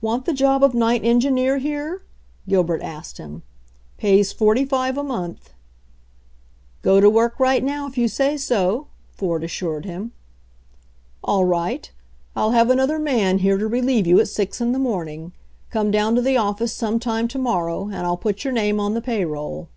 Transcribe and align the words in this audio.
"Want 0.00 0.24
the 0.24 0.32
job 0.34 0.64
of 0.64 0.74
night 0.74 1.04
engineer 1.04 1.58
here?" 1.58 2.02
Gil 2.48 2.64
bert 2.64 2.82
asked 2.82 3.18
him. 3.18 3.44
"Pays 3.98 4.32
forty 4.32 4.64
five 4.64 4.98
a 4.98 5.04
month." 5.04 5.50
"Go 6.82 7.00
to 7.00 7.08
work 7.08 7.38
right 7.38 7.62
now 7.62 7.86
if 7.86 7.96
you 7.96 8.08
say 8.08 8.36
so," 8.36 8.88
Ford 9.12 9.44
assured 9.44 9.84
him. 9.84 10.10
"All 11.22 11.44
right. 11.44 11.88
I'll 12.34 12.50
have 12.50 12.68
another 12.68 12.98
man 12.98 13.38
here 13.38 13.58
to 13.58 13.68
re 13.68 13.80
lieve 13.80 14.08
you 14.08 14.18
at 14.18 14.26
six 14.26 14.60
in 14.60 14.72
the 14.72 14.80
morning. 14.80 15.30
Come 15.70 15.92
down 15.92 16.16
to 16.16 16.20
the 16.20 16.36
office 16.36 16.72
some 16.72 16.98
time 16.98 17.28
to 17.28 17.38
morrow 17.38 17.84
and 17.90 18.04
I'll 18.04 18.16
put 18.16 18.42
your 18.42 18.52
name 18.52 18.80
on 18.80 18.94
the 18.94 19.00
payroll." 19.00 19.68